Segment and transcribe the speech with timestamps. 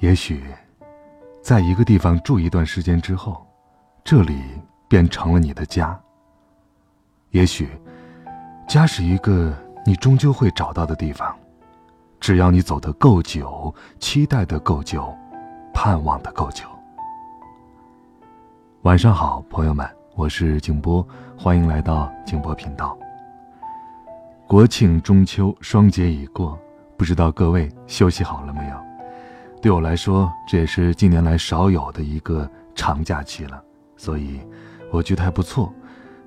[0.00, 0.44] 也许，
[1.42, 3.44] 在一个地方住一段时间之后，
[4.04, 4.40] 这里
[4.86, 5.98] 便成了你的家。
[7.30, 7.68] 也许，
[8.68, 9.52] 家是一个
[9.84, 11.36] 你终究会找到的地方，
[12.20, 15.12] 只要你走得够久，期待的够久，
[15.74, 16.64] 盼望的够久。
[18.82, 19.84] 晚上好，朋友们，
[20.14, 21.04] 我是静波，
[21.36, 22.96] 欢迎来到静波频道。
[24.46, 26.56] 国庆中秋双节已过，
[26.96, 28.57] 不知道各位休息好了没有？
[29.60, 33.60] 对我来说，这也是近年来少有的一个长假期了，
[33.96, 34.40] 所以
[34.92, 35.72] 我觉得还不错。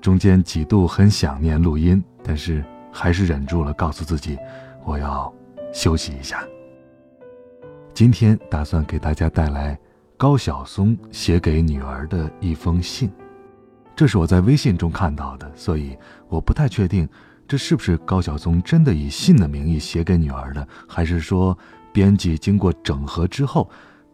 [0.00, 4.38] 中间几度很想念录音，但是还是忍住了，告诉自己
[4.84, 5.32] 我要
[5.72, 6.44] 休息一下。
[7.92, 9.76] 今天打算给大家带来
[10.16, 13.10] 高晓松写给女儿的一封信，
[13.96, 17.08] 这是我在微信中看到的，所以我不太确定
[17.48, 21.58] 这是不是高晓松真的以信的名义写给女儿的，还是说。
[21.96, 23.66] 编辑经过整合之后，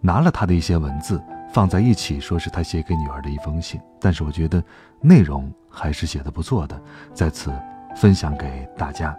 [0.00, 3.80] 拿了他的一些文字放在一起，说是他写给女儿的一封信。
[4.00, 4.60] 但是我觉得
[5.00, 6.82] 内容还是写的不错的，
[7.14, 7.52] 在此
[7.94, 9.16] 分享给大家。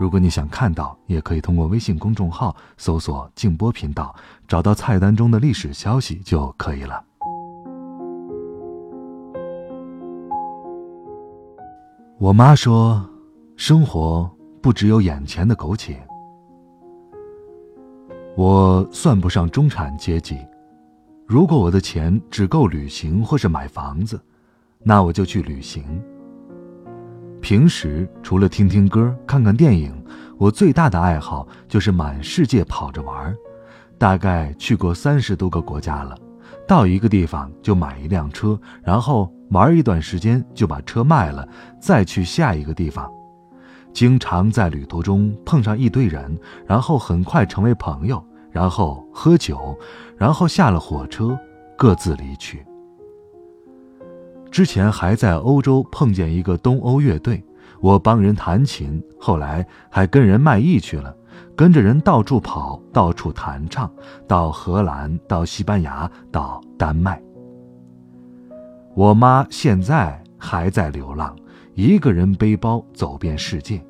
[0.00, 4.16] 如果你想看到，也可以通过微信公众号搜索“静波频道”，
[4.48, 7.04] 找到菜单中的历史消息就可以了。
[12.18, 13.06] 我妈说，
[13.54, 16.07] 生活不只有眼前的苟且。
[18.38, 20.38] 我算不上中产阶级，
[21.26, 24.20] 如果我的钱只够旅行或是买房子，
[24.80, 25.82] 那我就去旅行。
[27.40, 29.92] 平时除了听听歌、看看电影，
[30.36, 33.34] 我最大的爱好就是满世界跑着玩，
[33.98, 36.16] 大概去过三十多个国家了。
[36.64, 41.44] 到一个地方就买一辆车，然后玩一段时间就把车卖了，
[41.80, 43.10] 再去下一个地方。
[43.92, 46.38] 经常在旅途中碰上一堆人，
[46.68, 48.24] 然后很快成为朋友。
[48.58, 49.78] 然后喝酒，
[50.16, 51.38] 然后下了火车，
[51.76, 52.66] 各自离去。
[54.50, 57.40] 之前还在欧洲碰见一个东欧乐队，
[57.80, 61.16] 我帮人弹琴，后来还跟人卖艺去了，
[61.54, 63.88] 跟着人到处跑，到处弹唱，
[64.26, 67.22] 到荷兰，到西班牙，到丹麦。
[68.96, 71.36] 我妈现在还在流浪，
[71.74, 73.80] 一个人背包走遍世界。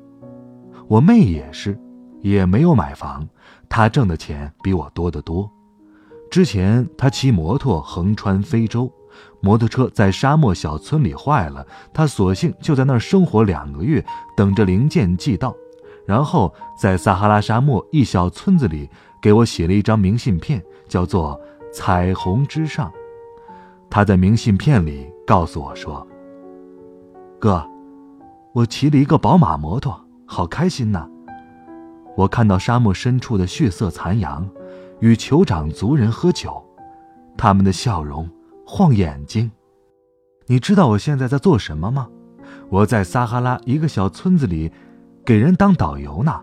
[0.87, 1.75] 我妹也是，
[2.21, 3.27] 也没有买房。
[3.69, 5.49] 他挣的钱比我多得多。
[6.31, 8.91] 之前他骑摩托横穿非洲，
[9.41, 14.03] 摩托车在沙漠小村里坏了，他索性就在那儿生活两个月，
[14.35, 15.55] 等着零件寄到，
[16.05, 18.89] 然后在撒哈拉沙漠一小村子里
[19.21, 21.39] 给我写了一张明信片，叫做
[21.73, 22.89] 《彩虹之上》。
[23.89, 26.05] 他在明信片里告诉我说
[27.39, 27.67] ：“哥，
[28.53, 31.09] 我骑了一个宝马摩托，好开心呐。”
[32.19, 34.45] 我看到沙漠深处的血色残阳，
[34.99, 36.61] 与酋长族人喝酒，
[37.37, 38.29] 他们的笑容
[38.67, 39.49] 晃眼睛。
[40.45, 42.09] 你知道我现在在做什么吗？
[42.67, 44.69] 我在撒哈拉一个小村子里，
[45.23, 46.37] 给人当导游呢。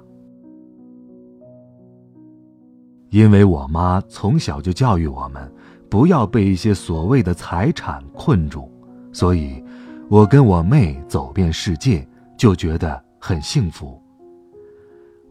[3.10, 5.53] 因为我妈从小就教育我们，
[5.91, 8.72] 不要被一些所谓的财产困住，
[9.12, 9.62] 所以，
[10.08, 12.08] 我跟我妹走遍世界，
[12.38, 14.03] 就觉得很幸福。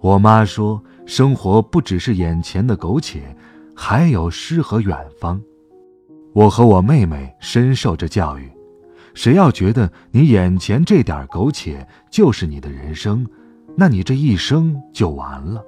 [0.06, 3.36] 我妈说：“生活不只是眼前的苟且，
[3.76, 5.42] 还有诗和远方。”
[6.32, 8.48] 我和我妹妹深受这教育。
[9.16, 13.26] 谁要觉得你眼前这点苟且就是你的人生，
[13.76, 15.66] 那你这一生就完了。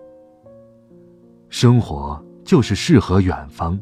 [1.50, 3.80] 生活就是诗和远方，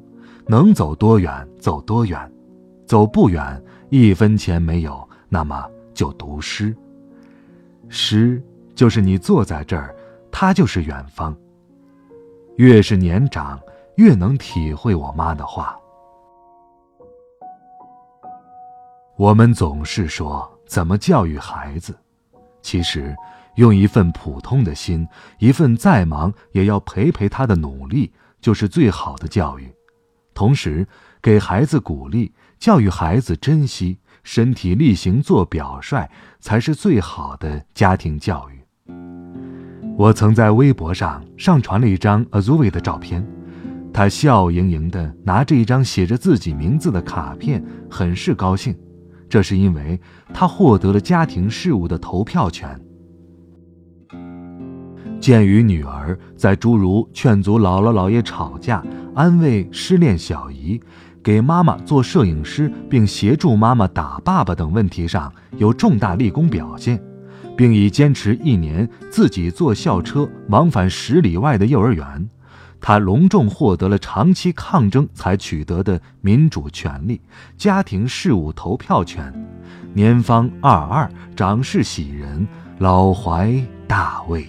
[0.48, 2.32] 能走多远走多远，
[2.86, 6.74] 走不远一分钱没有，那么就读诗。
[7.90, 8.42] 诗
[8.74, 9.94] 就是你坐在这儿。
[10.38, 11.34] 他就是远方。
[12.58, 13.58] 越是年长，
[13.96, 15.80] 越能体会我妈的话。
[19.16, 21.98] 我们总是说怎么教育孩子，
[22.62, 23.16] 其实
[23.56, 25.08] 用一份普通的心，
[25.40, 28.12] 一份再忙也要陪陪他的努力，
[28.42, 29.74] 就是最好的教育。
[30.34, 30.86] 同时，
[31.22, 36.10] 给孩子鼓励，教育孩子珍惜，身体力行做表率，
[36.42, 38.55] 才是最好的家庭教育。
[39.98, 43.26] 我曾在微博上上传了一张 Azuvi 的照片，
[43.94, 48.76] 他笑盈盈地拿着一张写着自己名字的卡片，很是高兴。
[49.30, 50.00] 这是因为
[50.34, 52.80] 他获得了家庭事务的投票权。
[55.20, 58.84] 鉴于女儿在诸如劝阻姥姥姥爷吵架、
[59.16, 60.80] 安慰失恋小姨、
[61.24, 67.02] 给妈妈做摄影师并协助妈妈打爸爸等问题上有重大立功表现，
[67.56, 72.30] 并已坚持一年自己坐校车往返十里外的幼儿园。
[72.82, 77.20] 他隆重获得了长期抗争才取得的民主权利——
[77.58, 79.34] 家庭事务投票权。
[79.94, 82.48] 年方二二，长势喜人，
[82.78, 84.46] 老怀大慰。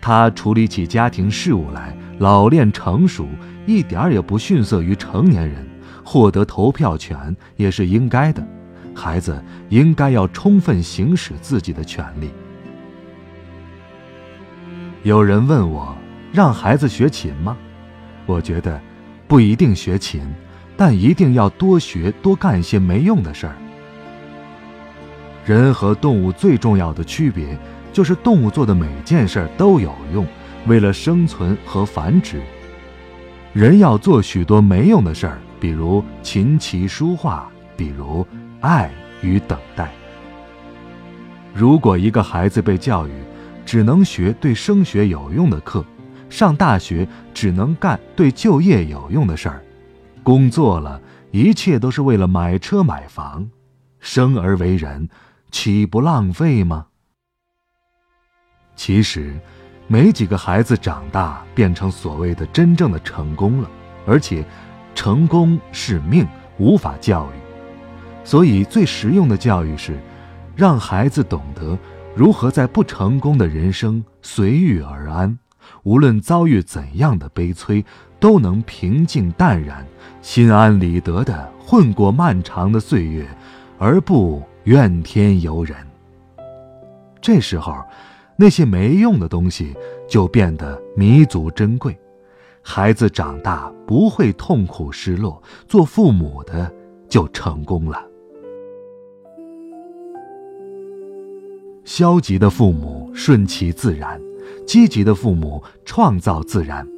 [0.00, 3.26] 他处理起家庭事务来老练成熟，
[3.66, 5.66] 一点儿也不逊色于成年人。
[6.04, 8.46] 获得投票权也是应该的，
[8.94, 12.30] 孩子应该要充分行使自己的权利。
[15.02, 15.96] 有人问我。
[16.32, 17.54] 让孩子学琴吗？
[18.24, 18.80] 我觉得，
[19.28, 20.22] 不一定学琴，
[20.78, 23.54] 但一定要多学多干些没用的事儿。
[25.44, 27.58] 人和动物最重要的区别，
[27.92, 30.26] 就是动物做的每件事儿都有用，
[30.66, 32.40] 为了生存和繁殖。
[33.52, 37.46] 人要做许多没用的事儿，比如琴棋书画，
[37.76, 38.26] 比如
[38.62, 39.92] 爱与等待。
[41.52, 43.12] 如果一个孩子被教育，
[43.66, 45.84] 只能学对升学有用的课。
[46.30, 49.62] 上大学只能干对就业有用的事儿，
[50.22, 50.98] 工作了
[51.30, 53.46] 一切都是为了买车买房，
[54.00, 55.10] 生而为人，
[55.50, 56.86] 岂不浪费吗？
[58.74, 59.38] 其实，
[59.88, 63.70] 没几个孩子长大变成所谓的真正的成功了，
[64.06, 64.42] 而且，
[64.94, 66.26] 成功是命，
[66.56, 67.41] 无法教育。
[68.24, 69.98] 所以，最实用的教育是，
[70.54, 71.76] 让孩子懂得
[72.14, 75.38] 如何在不成功的人生随遇而安。
[75.84, 77.84] 无论遭遇怎样的悲催，
[78.18, 79.86] 都能平静淡然、
[80.20, 83.26] 心安理得地混过漫长的岁月，
[83.78, 85.76] 而不怨天尤人。
[87.20, 87.76] 这时候，
[88.36, 89.74] 那些没用的东西
[90.08, 91.96] 就变得弥足珍贵。
[92.60, 96.72] 孩子长大不会痛苦失落，做父母的
[97.08, 98.00] 就成功了。
[101.94, 104.18] 消极的父母顺其自然。
[104.66, 106.88] 积极的父母创造自然，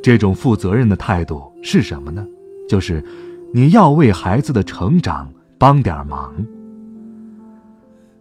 [0.00, 2.24] 这种负责任的态度是什么呢？
[2.68, 3.04] 就是
[3.52, 5.28] 你要为孩子的成长
[5.58, 6.32] 帮点忙。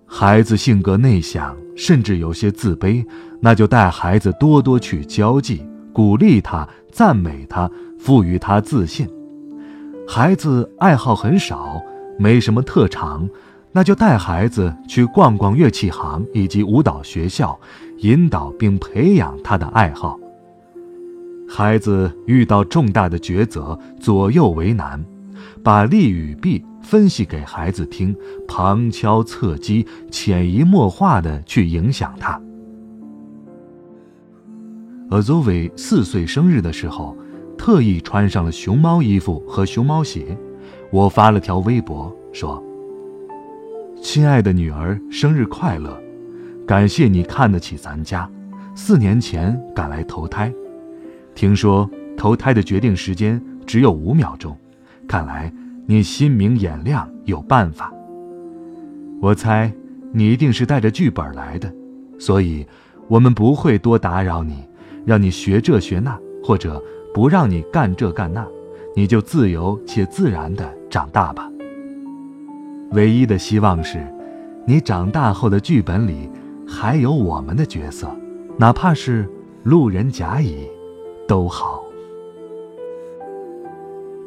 [0.07, 3.05] 孩子性格内向，甚至有些自卑，
[3.39, 5.63] 那就带孩子多多去交际，
[5.93, 7.69] 鼓励他，赞美他，
[7.99, 9.07] 赋予他自信。
[10.07, 11.79] 孩子爱好很少，
[12.17, 13.29] 没什么特长。
[13.73, 17.57] 那就带孩子去逛逛乐器行以及舞蹈学校，
[17.99, 20.19] 引导并培养他的爱好。
[21.47, 25.01] 孩子遇到重大的抉择，左右为难，
[25.63, 28.15] 把利与弊分析给孩子听，
[28.47, 32.41] 旁敲侧击、潜移默化的去影响他。
[35.09, 37.17] 而作为四岁生日的时候，
[37.57, 40.37] 特意穿上了熊猫衣服和熊猫鞋，
[40.91, 42.61] 我发了条微博说。
[44.01, 45.95] 亲爱的女儿，生日快乐！
[46.65, 48.27] 感谢你看得起咱家，
[48.73, 50.51] 四年前赶来投胎。
[51.35, 51.87] 听说
[52.17, 54.57] 投胎的决定时间只有五秒钟，
[55.07, 55.53] 看来
[55.85, 57.93] 你心明眼亮，有办法。
[59.21, 59.71] 我猜
[60.11, 61.71] 你一定是带着剧本来的，
[62.17, 62.65] 所以
[63.07, 64.67] 我们不会多打扰你，
[65.05, 68.47] 让你学这学那，或者不让你干这干那，
[68.95, 71.50] 你就自由且自然的长大吧。
[72.93, 74.05] 唯一的希望是，
[74.67, 76.29] 你长大后的剧本里
[76.67, 78.13] 还有我们的角色，
[78.57, 79.29] 哪怕是
[79.63, 80.67] 路人甲乙，
[81.25, 81.81] 都好。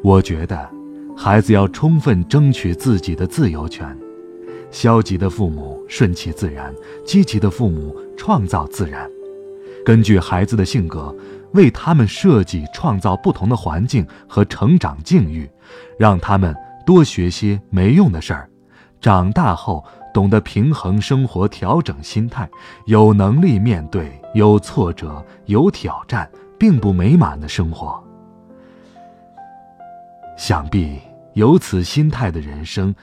[0.03, 0.69] 我觉得，
[1.15, 3.95] 孩子要充分争取自己的自由权。
[4.71, 6.73] 消极的父母顺其自然，
[7.05, 9.07] 积极的父母创造自然。
[9.85, 11.15] 根据孩子的性格，
[11.53, 15.47] 为他们设计创造不同的环境和成长境遇，
[15.99, 16.53] 让他们
[16.83, 18.49] 多学些没用的事儿。
[19.05, 22.49] 长大后懂得平衡生活，调整心态，
[22.87, 28.03] 有能力面对有挫折、有挑战并不美满的生活。
[30.35, 30.99] 想必
[31.33, 32.95] 有此心态的人生，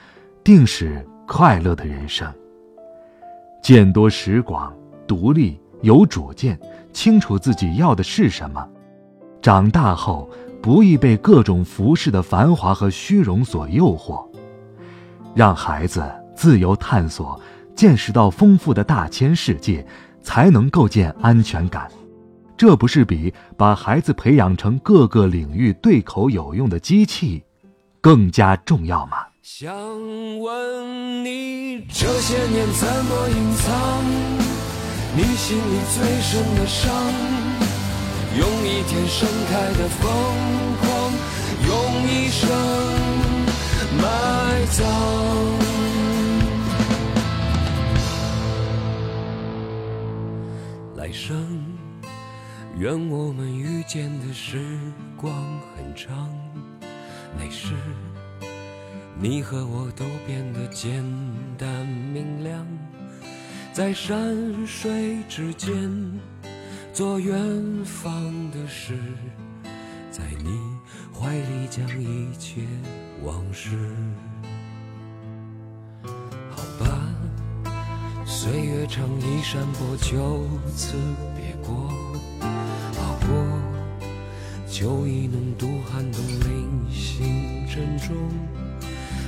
[0.43, 2.29] 定是快乐的人生。
[3.61, 4.73] 见多识广，
[5.07, 6.59] 独立有主见，
[6.91, 8.67] 清楚自己要的是什么。
[9.41, 10.29] 长大后
[10.61, 14.21] 不易被各种服饰的繁华和虚荣所诱惑。
[15.35, 16.03] 让孩子
[16.35, 17.39] 自由探索，
[17.75, 19.85] 见识到丰富的大千世界，
[20.21, 21.89] 才能构建安全感。
[22.55, 27.43] 这不是比把孩子培养成各个领域对口有用的机器
[27.99, 29.17] 更加重要吗？
[29.41, 29.73] 想
[30.39, 34.03] 问你这些年怎么隐藏
[35.17, 36.93] 你心里最深的伤？
[38.37, 40.09] 用一天盛开的疯
[40.79, 41.11] 狂，
[41.67, 41.71] 用
[42.07, 42.49] 一生
[52.75, 54.59] 愿我们遇见的时
[55.15, 55.31] 光
[55.75, 56.33] 很长，
[57.37, 57.75] 那时
[59.15, 61.03] 你和我都变得简
[61.55, 62.65] 单明亮，
[63.71, 66.19] 在山水之间
[66.91, 68.97] 做远方的事，
[70.09, 70.59] 在你
[71.13, 72.63] 怀里将一切
[73.23, 73.77] 往事。
[76.49, 77.07] 好吧
[78.25, 80.97] 岁月长，一山坡，就此
[81.35, 81.93] 别过。
[84.73, 88.17] 酒意浓，度寒冬，临行珍重。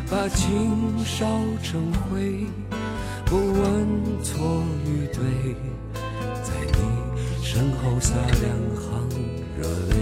[0.09, 1.23] 把情烧
[1.61, 2.47] 成灰，
[3.25, 3.87] 不问
[4.23, 5.21] 错与对，
[6.41, 6.79] 在你
[7.43, 9.07] 身后洒两行
[9.55, 9.93] 热泪。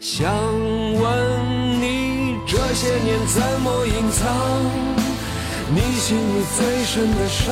[0.00, 4.26] 想问你，这些年怎么隐藏？
[5.72, 7.46] 你心里最深的伤，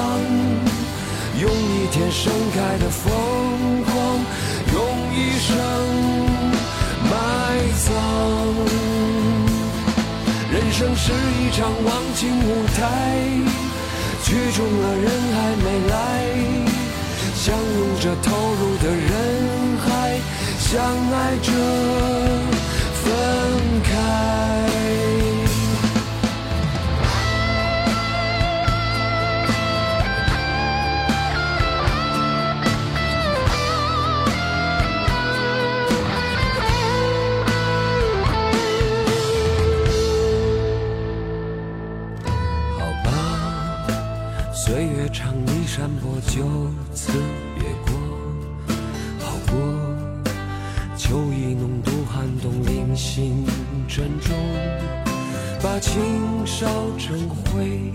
[1.40, 3.06] 用一天盛开的疯
[3.84, 3.94] 狂，
[4.72, 4.76] 用
[5.14, 5.54] 一生
[7.04, 7.10] 埋
[7.78, 7.86] 葬。
[10.50, 12.78] 人生是一场忘情舞台，
[14.24, 15.94] 剧终了人还没来，
[17.36, 19.08] 相拥着投入的人
[19.86, 19.88] 海，
[20.58, 20.74] 相
[21.12, 21.48] 爱着
[22.94, 23.06] 分
[45.68, 46.42] 山坡就
[46.94, 47.12] 此
[47.54, 47.92] 别过，
[49.20, 49.56] 好过
[50.96, 53.44] 秋意浓，度寒冬，临行
[53.86, 54.34] 珍重，
[55.62, 56.00] 把情
[56.44, 56.66] 烧
[56.98, 57.92] 成灰，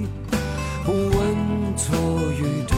[0.86, 1.98] 不问错
[2.40, 2.78] 与对，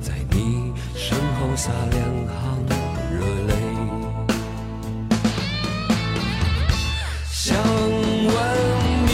[0.00, 2.62] 在你身后洒两行
[3.10, 3.50] 热泪。
[7.30, 8.32] 想问
[9.06, 9.10] 你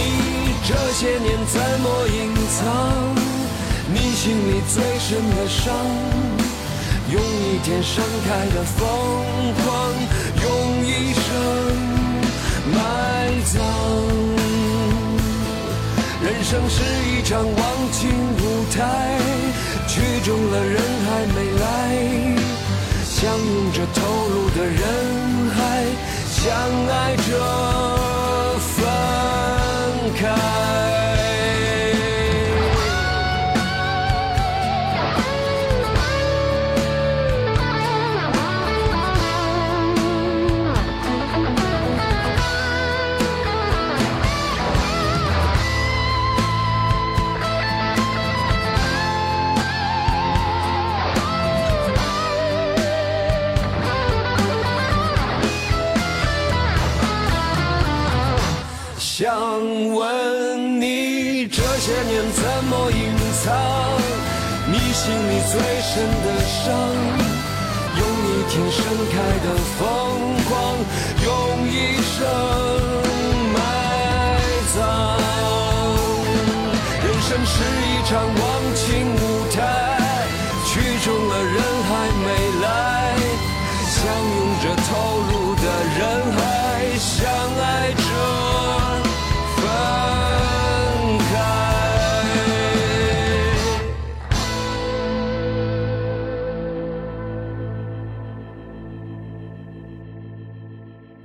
[0.66, 3.07] 这些年怎么隐藏？
[4.28, 5.74] 心里最深的伤，
[7.10, 8.86] 用一天盛开的疯
[9.54, 9.66] 狂，
[10.42, 10.46] 用
[10.84, 11.24] 一生
[12.74, 12.76] 埋
[13.46, 13.56] 葬。
[16.20, 16.76] 人生是
[17.08, 17.56] 一场忘
[17.90, 19.18] 情舞台，
[19.86, 21.64] 剧中的人还没来，
[23.06, 24.76] 相拥着投入的人
[25.56, 25.86] 海，
[26.28, 26.44] 相
[26.90, 27.32] 爱着
[65.50, 65.92] 最深
[66.24, 66.68] 的伤？
[67.96, 68.78] 用一天盛
[69.10, 69.14] 开
[69.44, 69.46] 的
[69.78, 69.80] 疯
[70.44, 70.52] 狂，
[71.24, 71.26] 用
[71.66, 72.16] 一生
[73.54, 73.56] 埋
[74.74, 74.76] 葬。
[77.02, 78.40] 人生是一场忘
[78.74, 79.16] 情舞
[79.54, 79.58] 台，
[80.66, 80.70] 曲
[81.02, 81.56] 终了人
[81.88, 81.90] 还
[82.24, 82.26] 没
[82.62, 82.66] 来，
[83.88, 83.96] 相
[84.36, 84.90] 拥着投
[85.30, 85.62] 入的
[85.98, 86.00] 人
[86.36, 86.38] 海。
[86.98, 87.26] 相
[87.62, 87.97] 爱。